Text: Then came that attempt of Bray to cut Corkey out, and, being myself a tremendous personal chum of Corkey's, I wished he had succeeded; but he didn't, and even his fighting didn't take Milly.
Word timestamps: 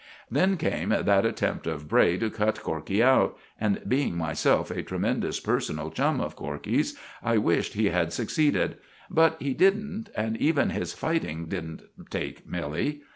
Then 0.31 0.57
came 0.57 0.89
that 0.89 1.27
attempt 1.27 1.67
of 1.67 1.87
Bray 1.87 2.17
to 2.17 2.31
cut 2.31 2.59
Corkey 2.63 3.03
out, 3.03 3.37
and, 3.59 3.83
being 3.87 4.17
myself 4.17 4.71
a 4.71 4.81
tremendous 4.81 5.39
personal 5.39 5.91
chum 5.91 6.19
of 6.19 6.35
Corkey's, 6.35 6.97
I 7.21 7.37
wished 7.37 7.73
he 7.73 7.89
had 7.89 8.11
succeeded; 8.11 8.77
but 9.11 9.39
he 9.39 9.53
didn't, 9.53 10.09
and 10.15 10.37
even 10.37 10.71
his 10.71 10.93
fighting 10.93 11.45
didn't 11.45 11.83
take 12.09 12.47
Milly. 12.47 13.03